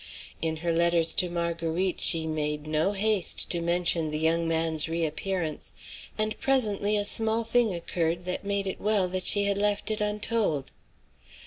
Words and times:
In 0.41 0.57
her 0.65 0.73
letters 0.73 1.13
to 1.13 1.29
Marguerite 1.29 2.01
she 2.01 2.25
made 2.25 2.65
no 2.65 2.93
haste 2.93 3.51
to 3.51 3.61
mention 3.61 4.09
the 4.09 4.17
young 4.17 4.47
man's 4.47 4.89
re 4.89 5.05
appearance, 5.05 5.73
and 6.17 6.39
presently 6.39 6.97
a 6.97 7.05
small 7.05 7.43
thing 7.43 7.71
occurred 7.75 8.25
that 8.25 8.43
made 8.43 8.65
it 8.65 8.81
well 8.81 9.07
that 9.09 9.25
she 9.25 9.43
had 9.43 9.59
left 9.59 9.91
it 9.91 10.01
untold. 10.01 10.71